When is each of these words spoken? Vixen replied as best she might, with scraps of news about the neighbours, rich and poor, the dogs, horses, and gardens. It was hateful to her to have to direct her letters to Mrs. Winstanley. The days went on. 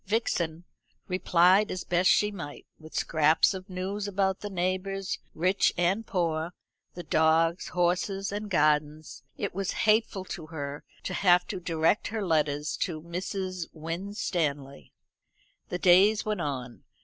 Vixen 0.07 0.63
replied 1.07 1.69
as 1.69 1.83
best 1.83 2.09
she 2.09 2.31
might, 2.31 2.65
with 2.79 2.95
scraps 2.95 3.53
of 3.53 3.69
news 3.69 4.07
about 4.07 4.39
the 4.39 4.49
neighbours, 4.49 5.19
rich 5.35 5.71
and 5.77 6.07
poor, 6.07 6.53
the 6.95 7.03
dogs, 7.03 7.67
horses, 7.67 8.31
and 8.31 8.49
gardens. 8.49 9.21
It 9.37 9.53
was 9.53 9.73
hateful 9.85 10.25
to 10.25 10.47
her 10.47 10.83
to 11.03 11.13
have 11.13 11.45
to 11.49 11.59
direct 11.59 12.07
her 12.07 12.25
letters 12.25 12.77
to 12.77 12.99
Mrs. 13.03 13.67
Winstanley. 13.73 14.91
The 15.69 15.77
days 15.77 16.25
went 16.25 16.41
on. 16.41 16.83